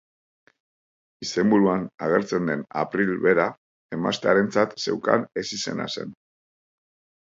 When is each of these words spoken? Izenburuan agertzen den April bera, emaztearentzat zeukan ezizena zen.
Izenburuan 1.25 1.83
agertzen 2.07 2.51
den 2.53 2.65
April 2.87 3.15
bera, 3.29 3.47
emaztearentzat 4.01 4.77
zeukan 4.89 5.31
ezizena 5.47 5.91
zen. 5.99 6.23